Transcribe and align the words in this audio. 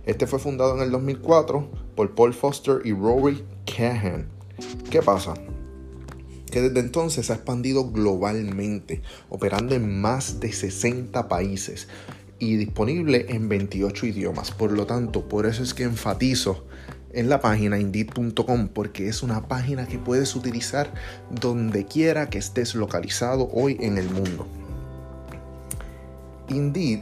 Este 0.07 0.27
fue 0.27 0.39
fundado 0.39 0.77
en 0.77 0.83
el 0.83 0.91
2004 0.91 1.67
por 1.97 2.15
Paul 2.15 2.35
Foster 2.35 2.81
y 2.85 2.93
Rory 2.93 3.43
Cahan. 3.65 4.29
¿Qué 4.91 5.01
pasa? 5.01 5.35
Que 6.51 6.61
desde 6.61 6.81
entonces 6.81 7.27
se 7.27 7.33
ha 7.33 7.37
expandido 7.37 7.91
globalmente, 7.91 9.03
operando 9.31 9.75
en 9.75 10.01
más 10.01 10.41
de 10.41 10.53
60 10.53 11.27
países 11.29 11.89
y 12.39 12.57
disponible 12.57 13.27
en 13.31 13.49
28 13.49 14.07
idiomas. 14.07 14.51
Por 14.51 14.73
lo 14.73 14.87
tanto, 14.87 15.27
por 15.27 15.47
eso 15.47 15.63
es 15.63 15.73
que 15.73 15.85
enfatizo 15.85 16.67
en 17.15 17.31
la 17.31 17.41
página 17.41 17.79
indeed.com 17.79 18.69
porque 18.69 19.09
es 19.09 19.23
una 19.23 19.49
página 19.49 19.87
que 19.87 19.99
puedes 19.99 20.37
utilizar 20.37 20.93
donde 21.31 21.87
quiera 21.87 22.29
que 22.29 22.39
estés 22.39 22.75
localizado 22.75 23.49
hoy 23.53 23.79
en 23.81 23.97
el 23.97 24.11
mundo. 24.11 24.47
Indeed 26.49 27.01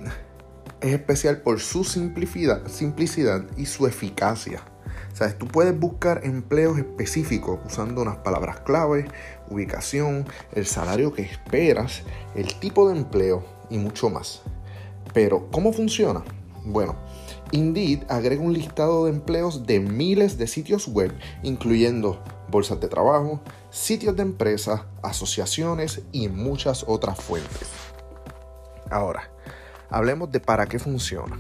es 0.83 0.93
especial 0.93 1.39
por 1.39 1.61
su 1.61 1.85
simplicidad, 1.85 2.67
simplicidad 2.67 3.45
y 3.57 3.67
su 3.67 3.87
eficacia. 3.87 4.63
Sabes, 5.15 5.39
tú 5.39 5.47
puedes 5.47 5.79
buscar 5.79 6.23
empleos 6.25 6.79
específicos 6.79 7.61
usando 7.65 8.03
unas 8.03 8.17
palabras 8.19 8.61
clave, 8.61 9.07
ubicación, 9.49 10.27
el 10.53 10.67
salario 10.67 11.13
que 11.13 11.23
esperas, 11.23 12.03
el 12.35 12.55
tipo 12.59 12.89
de 12.89 12.99
empleo 12.99 13.45
y 13.71 13.79
mucho 13.79 14.11
más. 14.11 14.43
Pero, 15.15 15.49
¿cómo 15.51 15.73
funciona? 15.73 16.25
Bueno, 16.65 16.97
Indeed 17.53 18.05
agrega 18.09 18.43
un 18.43 18.53
listado 18.53 19.05
de 19.05 19.13
empleos 19.13 19.67
de 19.67 19.81
miles 19.81 20.39
de 20.39 20.47
sitios 20.47 20.89
web, 20.89 21.13
incluyendo 21.43 22.23
bolsas 22.49 22.81
de 22.81 22.89
trabajo, 22.89 23.41
sitios 23.71 24.17
de 24.17 24.23
empresas, 24.23 24.83
asociaciones 25.03 26.03
y 26.13 26.29
muchas 26.29 26.85
otras 26.87 27.19
fuentes. 27.21 27.69
Ahora, 28.91 29.32
hablemos 29.93 30.33
de 30.33 30.41
para 30.41 30.67
qué 30.67 30.79
funciona. 30.79 31.39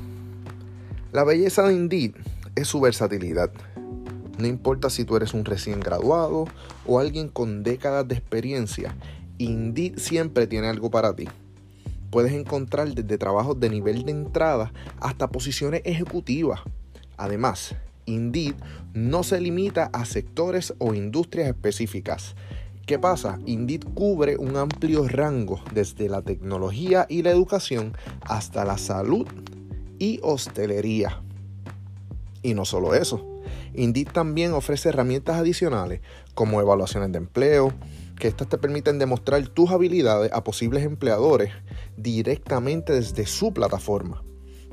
La 1.11 1.25
belleza 1.25 1.65
de 1.65 1.75
Indeed 1.75 2.13
es 2.55 2.69
su 2.69 2.81
versatilidad. 2.81 3.51
No 4.39 4.47
importa 4.47 4.91
si 4.91 5.05
tú 5.05 5.17
eres 5.17 5.35
un 5.35 5.45
recién 5.45 5.81
graduado 5.81 6.47
o 6.87 7.01
alguien 7.01 7.29
con 7.29 7.65
décadas 7.65 8.07
de 8.07 8.15
experiencia, 8.15 8.95
Indeed 9.39 9.99
siempre 9.99 10.47
tiene 10.47 10.69
algo 10.69 10.91
para 10.91 11.17
ti 11.17 11.29
puedes 12.13 12.33
encontrar 12.35 12.95
desde 12.95 13.17
trabajos 13.17 13.59
de 13.59 13.71
nivel 13.71 14.05
de 14.05 14.13
entrada 14.13 14.71
hasta 15.01 15.31
posiciones 15.31 15.81
ejecutivas. 15.87 16.61
Además, 17.17 17.75
Indeed 18.05 18.55
no 18.93 19.23
se 19.23 19.41
limita 19.41 19.89
a 19.95 20.05
sectores 20.05 20.75
o 20.77 20.93
industrias 20.93 21.49
específicas. 21.49 22.37
¿Qué 22.87 22.99
pasa? 22.99 23.39
Indeed 23.47 23.85
cubre 23.95 24.37
un 24.37 24.57
amplio 24.57 25.07
rango 25.07 25.61
desde 25.73 26.09
la 26.09 26.23
tecnología 26.23 27.07
y 27.09 27.23
la 27.23 27.31
educación 27.31 27.97
hasta 28.23 28.65
la 28.65 28.77
salud 28.77 29.27
y 29.99 30.19
hostelería. 30.23 31.23
Y 32.43 32.55
no 32.55 32.65
solo 32.65 32.95
eso, 32.95 33.41
Indeed 33.75 34.09
también 34.09 34.53
ofrece 34.53 34.89
herramientas 34.89 35.37
adicionales 35.37 36.01
como 36.35 36.61
evaluaciones 36.61 37.13
de 37.13 37.19
empleo, 37.19 37.73
que 38.19 38.27
estas 38.27 38.49
te 38.49 38.59
permiten 38.59 38.99
demostrar 38.99 39.47
tus 39.49 39.71
habilidades 39.71 40.33
a 40.33 40.43
posibles 40.43 40.85
empleadores 40.85 41.53
directamente 41.97 42.93
desde 42.93 43.27
su 43.27 43.53
plataforma. 43.53 44.25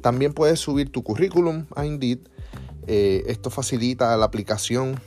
También 0.01 0.33
puedes 0.33 0.59
subir 0.59 0.91
tu 0.91 1.03
currículum 1.03 1.65
a 1.75 1.85
Indeed. 1.85 2.19
Eh, 2.87 3.23
esto 3.27 3.51
facilita 3.51 4.17
la 4.17 4.25
aplicación 4.25 4.99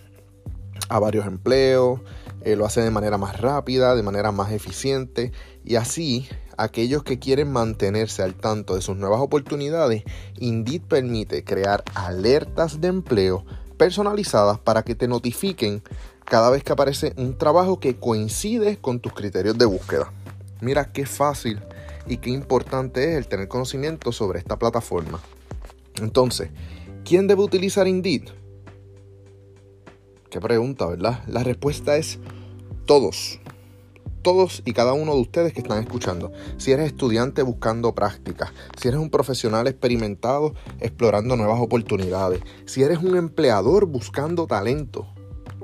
a 0.88 0.98
varios 0.98 1.26
empleos, 1.26 2.00
eh, 2.44 2.56
lo 2.56 2.66
hace 2.66 2.80
de 2.80 2.90
manera 2.90 3.18
más 3.18 3.40
rápida, 3.40 3.94
de 3.94 4.02
manera 4.02 4.32
más 4.32 4.52
eficiente 4.52 5.32
y 5.64 5.76
así 5.76 6.28
aquellos 6.56 7.02
que 7.02 7.18
quieren 7.18 7.50
mantenerse 7.50 8.22
al 8.22 8.34
tanto 8.34 8.74
de 8.74 8.82
sus 8.82 8.96
nuevas 8.96 9.20
oportunidades, 9.20 10.04
Indeed 10.38 10.82
permite 10.82 11.44
crear 11.44 11.82
alertas 11.94 12.80
de 12.80 12.88
empleo 12.88 13.44
personalizadas 13.76 14.58
para 14.58 14.82
que 14.82 14.94
te 14.94 15.08
notifiquen 15.08 15.82
cada 16.24 16.50
vez 16.50 16.62
que 16.62 16.72
aparece 16.72 17.14
un 17.16 17.36
trabajo 17.36 17.80
que 17.80 17.96
coincide 17.96 18.76
con 18.76 19.00
tus 19.00 19.12
criterios 19.12 19.58
de 19.58 19.66
búsqueda. 19.66 20.12
Mira 20.60 20.92
qué 20.92 21.06
fácil 21.06 21.60
y 22.06 22.18
qué 22.18 22.30
importante 22.30 23.12
es 23.12 23.18
el 23.18 23.26
tener 23.26 23.48
conocimiento 23.48 24.12
sobre 24.12 24.38
esta 24.38 24.58
plataforma. 24.58 25.20
Entonces, 26.00 26.50
¿quién 27.04 27.26
debe 27.26 27.42
utilizar 27.42 27.88
Indeed? 27.88 28.41
Qué 30.32 30.40
pregunta, 30.40 30.86
¿verdad? 30.86 31.22
La 31.26 31.44
respuesta 31.44 31.98
es 31.98 32.18
todos. 32.86 33.38
Todos 34.22 34.62
y 34.64 34.72
cada 34.72 34.94
uno 34.94 35.14
de 35.14 35.20
ustedes 35.20 35.52
que 35.52 35.60
están 35.60 35.82
escuchando. 35.82 36.32
Si 36.56 36.72
eres 36.72 36.86
estudiante 36.86 37.42
buscando 37.42 37.94
prácticas, 37.94 38.50
si 38.80 38.88
eres 38.88 38.98
un 38.98 39.10
profesional 39.10 39.66
experimentado 39.66 40.54
explorando 40.80 41.36
nuevas 41.36 41.60
oportunidades, 41.60 42.40
si 42.64 42.82
eres 42.82 43.00
un 43.00 43.18
empleador 43.18 43.84
buscando 43.84 44.46
talento, 44.46 45.06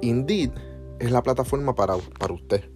Indeed 0.03 0.51
es 0.99 1.12
la 1.12 1.23
plataforma 1.23 1.75
para, 1.75 1.97
para 2.19 2.35
usted. 2.35 2.69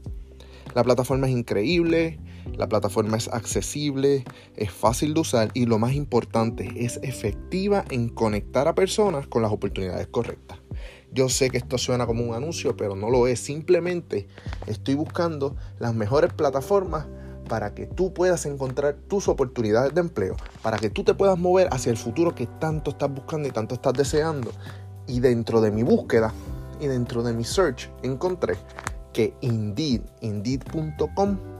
La 0.75 0.85
plataforma 0.85 1.27
es 1.27 1.35
increíble, 1.35 2.19
la 2.57 2.71
plataforma 2.71 3.19
es 3.19 3.29
accesible, 3.29 4.25
es 4.57 4.71
fácil 4.71 5.13
de 5.13 5.21
usar 5.21 5.51
y 5.53 5.67
lo 5.67 5.79
más 5.79 5.93
importante, 5.93 6.73
es 6.75 6.99
efectiva 7.03 7.85
en 7.91 8.09
conectar 8.09 8.67
a 8.67 8.75
personas 8.75 9.27
con 9.27 9.43
las 9.43 9.53
oportunidades 9.53 10.07
correctas. 10.07 10.63
Yo 11.13 11.29
sé 11.29 11.51
que 11.51 11.59
esto 11.59 11.77
suena 11.77 12.07
como 12.07 12.25
un 12.25 12.35
anuncio, 12.35 12.77
pero 12.77 12.97
no 12.97 13.11
lo 13.11 13.27
es. 13.27 13.39
Simplemente 13.41 14.29
estoy 14.67 14.95
buscando 14.95 15.57
las 15.79 15.95
mejores 15.95 16.33
plataformas 16.33 17.07
para 17.49 17.75
que 17.75 17.87
tú 17.87 18.15
puedas 18.15 18.47
encontrar 18.47 18.97
tus 19.09 19.29
oportunidades 19.29 19.95
de 19.95 20.01
empleo, 20.01 20.37
para 20.63 20.79
que 20.79 20.89
tú 20.89 21.05
te 21.05 21.13
puedas 21.13 21.39
mover 21.39 21.69
hacia 21.71 21.91
el 21.91 21.99
futuro 21.99 22.35
que 22.35 22.47
tanto 22.47 22.93
estás 22.93 23.13
buscando 23.13 23.47
y 23.47 23.51
tanto 23.51 23.75
estás 23.75 23.93
deseando. 23.93 24.53
Y 25.07 25.21
dentro 25.21 25.61
de 25.61 25.71
mi 25.71 25.83
búsqueda 25.83 26.33
y 26.81 26.87
dentro 26.87 27.23
de 27.23 27.35
mi 27.35 27.45
search 27.45 27.91
encontré 28.03 28.57
que 29.13 29.35
Indeed, 29.43 30.01
Indeed.com 30.23 31.52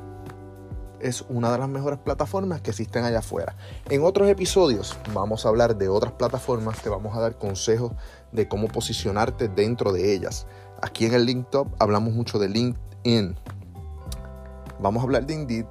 es 1.03 1.25
una 1.29 1.53
de 1.53 1.59
las 1.59 1.69
mejores 1.69 1.99
plataformas 1.99 2.61
que 2.61 2.71
existen 2.71 3.05
allá 3.05 3.19
afuera. 3.19 3.57
En 3.91 4.03
otros 4.05 4.29
episodios 4.29 4.97
vamos 5.13 5.45
a 5.45 5.49
hablar 5.49 5.77
de 5.77 5.89
otras 5.89 6.13
plataformas, 6.13 6.81
te 6.81 6.89
vamos 6.89 7.17
a 7.17 7.21
dar 7.21 7.39
consejos 7.39 7.93
de 8.33 8.49
cómo 8.49 8.69
posicionarte 8.69 9.49
dentro 9.49 9.93
de 9.93 10.15
ellas. 10.15 10.47
Aquí 10.81 11.07
en 11.07 11.15
el 11.15 11.27
Link 11.27 11.51
Top 11.51 11.69
hablamos 11.79 12.13
mucho 12.15 12.39
de 12.39 12.49
LinkedIn. 12.49 13.37
Vamos 14.81 15.01
a 15.01 15.05
hablar 15.05 15.27
de 15.27 15.35
Indeed, 15.35 15.67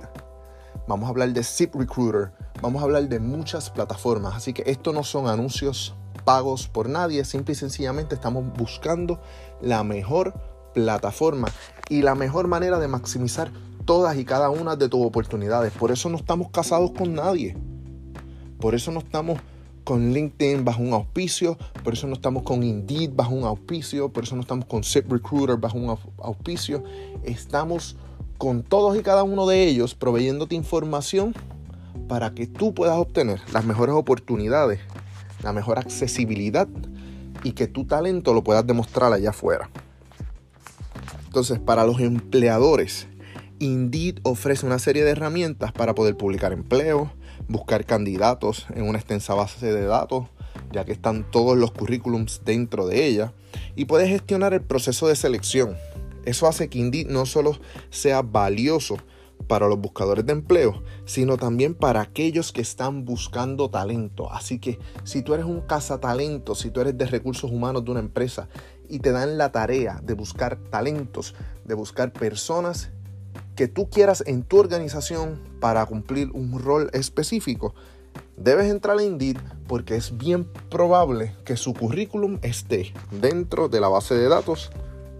vamos 0.88 1.07
a 1.07 1.10
hablar 1.10 1.34
de 1.34 1.44
Zip 1.44 1.75
Recruiter, 1.75 2.31
vamos 2.62 2.81
a 2.81 2.86
hablar 2.86 3.10
de 3.10 3.19
muchas 3.19 3.69
plataformas. 3.69 4.36
Así 4.36 4.54
que 4.54 4.63
esto 4.68 4.94
no 4.94 5.04
son 5.04 5.27
anuncios 5.27 5.95
pagos 6.24 6.68
por 6.68 6.88
nadie, 6.88 7.25
simple 7.25 7.54
y 7.54 7.56
sencillamente 7.56 8.16
estamos 8.16 8.45
buscando 8.54 9.19
la 9.62 9.84
mejor 9.84 10.34
plataforma 10.74 11.50
y 11.89 12.01
la 12.04 12.16
mejor 12.16 12.48
manera 12.48 12.80
de 12.80 12.88
maximizar 12.88 13.51
todas 13.92 14.18
y 14.18 14.24
cada 14.24 14.50
una 14.50 14.78
de 14.78 14.88
tus 14.88 15.06
oportunidades. 15.06 15.74
Por 15.74 15.92
eso 15.92 16.08
no 16.08 16.16
estamos 16.16 16.50
casados 16.50 16.92
con 16.92 17.14
nadie. 17.14 17.58
Por 18.58 18.74
eso 18.74 18.90
no 18.90 19.00
estamos 19.00 19.42
con 19.84 20.14
LinkedIn 20.14 20.64
bajo 20.64 20.82
un 20.82 20.94
auspicio, 20.94 21.58
por 21.84 21.92
eso 21.92 22.08
no 22.08 22.14
estamos 22.14 22.44
con 22.44 22.64
Indeed 22.64 23.12
bajo 23.14 23.36
un 23.36 23.44
auspicio, 23.44 24.08
por 24.08 24.24
eso 24.24 24.38
no 24.38 24.44
estamos 24.44 24.64
con 24.64 24.86
ZipRecruiter 24.86 25.58
bajo 25.58 25.78
un 25.78 25.98
auspicio. 26.24 26.86
Estamos 27.26 27.98
con 28.38 28.64
todos 28.64 28.98
y 28.98 29.02
cada 29.02 29.24
uno 29.24 29.46
de 29.46 29.68
ellos 29.68 29.94
proveyéndote 29.94 30.56
información 30.56 31.36
para 32.08 32.34
que 32.34 32.48
tú 32.48 32.74
puedas 32.74 32.98
obtener 32.98 33.42
las 33.52 33.66
mejores 33.66 33.94
oportunidades, 33.94 34.80
la 35.44 35.52
mejor 35.52 35.80
accesibilidad 35.80 36.70
y 37.44 37.52
que 37.52 37.68
tu 37.68 37.84
talento 37.84 38.34
lo 38.34 38.42
puedas 38.42 38.66
demostrar 38.66 39.12
allá 39.12 39.32
afuera. 39.32 39.70
Entonces, 41.26 41.60
para 41.60 41.86
los 41.86 42.00
empleadores, 42.00 43.08
Indeed 43.62 44.22
ofrece 44.24 44.66
una 44.66 44.80
serie 44.80 45.04
de 45.04 45.12
herramientas 45.12 45.72
para 45.72 45.94
poder 45.94 46.18
publicar 46.18 46.52
empleo, 46.52 47.13
buscar 47.48 47.86
candidatos 47.86 48.66
en 48.74 48.88
una 48.88 48.98
extensa 48.98 49.36
base 49.36 49.72
de 49.72 49.86
datos, 49.86 50.25
ya 50.72 50.84
que 50.84 50.92
están 50.92 51.30
todos 51.30 51.56
los 51.56 51.72
currículums 51.72 52.42
dentro 52.44 52.88
de 52.88 53.06
ella, 53.06 53.34
y 53.75 53.86
puedes 53.86 54.10
gestionar 54.10 54.56
el 54.56 54.62
proceso 54.62 55.08
de 55.08 55.16
selección. 55.16 55.78
Eso 56.25 56.48
hace 56.48 56.69
que 56.69 56.80
Indeed 56.80 57.10
no 57.10 57.28
solo 57.28 57.60
sea 57.92 58.24
valioso 58.24 58.98
para 59.48 59.68
los 59.68 59.78
buscadores 59.78 60.25
de 60.25 60.34
empleo, 60.34 60.81
sino 61.06 61.38
también 61.38 61.75
para 61.75 62.02
aquellos 62.02 62.52
que 62.52 62.62
están 62.62 63.06
buscando 63.06 63.69
talento. 63.69 64.31
Así 64.31 64.58
que 64.58 64.80
si 65.04 65.22
tú 65.22 65.36
eres 65.36 65.46
un 65.46 65.62
cazatalento, 65.62 66.56
si 66.56 66.72
tú 66.72 66.81
eres 66.81 66.98
de 66.98 67.06
recursos 67.06 67.52
humanos 67.52 67.86
de 67.86 67.92
una 67.92 68.00
empresa 68.00 68.50
y 68.90 68.98
te 69.00 69.12
dan 69.12 69.38
la 69.38 69.52
tarea 69.52 70.02
de 70.02 70.16
buscar 70.16 70.58
talentos, 70.72 71.36
de 71.63 71.75
buscar 71.75 72.12
personas 72.12 72.90
que 73.56 73.68
tú 73.68 73.89
quieras 73.89 74.24
en 74.25 74.44
tu 74.44 74.60
organización 74.60 75.39
para 75.60 75.86
cumplir 75.86 76.31
un 76.33 76.60
rol 76.60 76.89
específico, 76.94 77.74
debes 78.38 78.69
entrar 78.69 78.98
a 78.98 79.04
Indeed 79.04 79.38
porque 79.68 79.95
es 79.95 80.18
bien 80.18 80.45
probable 80.69 81.36
que 81.45 81.57
su 81.57 81.74
currículum 81.74 82.39
esté 82.42 82.94
dentro 83.12 83.69
de 83.69 83.80
la 83.80 83.88
base 83.88 84.16
de 84.16 84.28
datos 84.28 84.72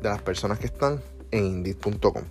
de 0.01 0.09
las 0.09 0.21
personas 0.21 0.59
que 0.59 0.65
están 0.65 1.01
en 1.31 1.45
Indeed.com. 1.45 2.23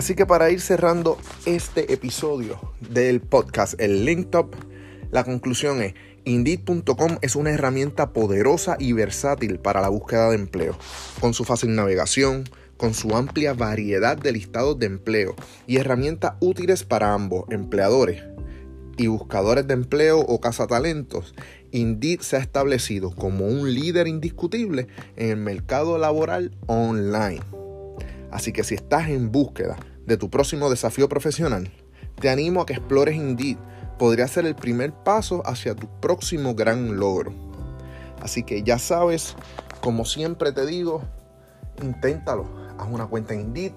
Así 0.00 0.14
que 0.14 0.24
para 0.24 0.50
ir 0.50 0.62
cerrando 0.62 1.18
este 1.44 1.92
episodio 1.92 2.58
del 2.80 3.20
podcast, 3.20 3.78
el 3.78 4.06
Link 4.06 4.30
Top, 4.30 4.54
la 5.10 5.24
conclusión 5.24 5.82
es, 5.82 5.94
Indeed.com 6.24 7.18
es 7.22 7.34
una 7.34 7.50
herramienta 7.50 8.12
poderosa 8.12 8.76
y 8.78 8.92
versátil 8.92 9.58
para 9.58 9.80
la 9.80 9.88
búsqueda 9.88 10.28
de 10.30 10.36
empleo. 10.36 10.76
Con 11.20 11.34
su 11.34 11.44
fácil 11.44 11.74
navegación, 11.74 12.44
con 12.76 12.94
su 12.94 13.16
amplia 13.16 13.52
variedad 13.52 14.16
de 14.16 14.32
listados 14.32 14.78
de 14.78 14.86
empleo 14.86 15.34
y 15.66 15.78
herramientas 15.78 16.34
útiles 16.40 16.84
para 16.84 17.12
ambos, 17.12 17.44
empleadores 17.50 18.22
y 18.96 19.06
buscadores 19.06 19.66
de 19.66 19.74
empleo 19.74 20.20
o 20.20 20.40
cazatalentos, 20.40 21.34
Indeed 21.72 22.20
se 22.20 22.36
ha 22.36 22.40
establecido 22.40 23.14
como 23.14 23.46
un 23.46 23.74
líder 23.74 24.06
indiscutible 24.06 24.88
en 25.16 25.30
el 25.30 25.36
mercado 25.36 25.98
laboral 25.98 26.56
online. 26.66 27.40
Así 28.30 28.52
que 28.52 28.62
si 28.62 28.74
estás 28.74 29.08
en 29.08 29.32
búsqueda 29.32 29.76
de 30.06 30.16
tu 30.16 30.30
próximo 30.30 30.70
desafío 30.70 31.08
profesional, 31.08 31.70
te 32.20 32.28
animo 32.28 32.60
a 32.60 32.66
que 32.66 32.74
explores 32.74 33.16
Indeed 33.16 33.56
podría 34.00 34.26
ser 34.28 34.46
el 34.46 34.54
primer 34.54 34.94
paso 34.94 35.42
hacia 35.44 35.74
tu 35.74 35.86
próximo 36.00 36.54
gran 36.54 36.96
logro. 36.96 37.34
Así 38.22 38.42
que 38.44 38.62
ya 38.62 38.78
sabes, 38.78 39.36
como 39.82 40.06
siempre 40.06 40.52
te 40.52 40.64
digo, 40.64 41.02
inténtalo. 41.82 42.46
Haz 42.78 42.88
una 42.90 43.06
cuenta 43.08 43.34
en 43.34 43.42
Indeed, 43.42 43.72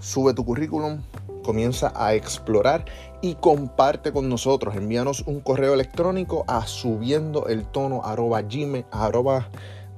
sube 0.00 0.32
tu 0.32 0.42
currículum, 0.46 1.02
comienza 1.44 1.92
a 1.94 2.14
explorar 2.14 2.86
y 3.20 3.34
comparte 3.34 4.10
con 4.10 4.30
nosotros. 4.30 4.74
Envíanos 4.74 5.24
un 5.26 5.40
correo 5.40 5.74
electrónico 5.74 6.46
a 6.48 6.66
subiendo 6.66 7.48
el 7.48 7.66
tono 7.66 8.00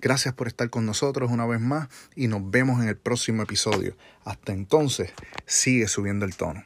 Gracias 0.01 0.35
por 0.35 0.49
estar 0.49 0.71
con 0.71 0.87
nosotros 0.87 1.31
una 1.31 1.47
vez 1.47 1.61
más 1.61 1.89
y 2.17 2.29
nos 2.29 2.51
vemos 2.51 2.83
en 2.83 2.89
el 2.89 2.97
próximo 2.97 3.43
episodio. 3.43 3.97
Hasta 4.25 4.53
entonces, 4.53 5.13
sigue 5.47 5.89
subiendo 5.89 6.25
el 6.25 6.37
tono. 6.37 6.65